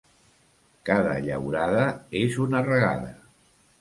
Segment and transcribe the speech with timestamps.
[0.89, 1.85] Cada llaurada
[2.23, 3.13] és una regada.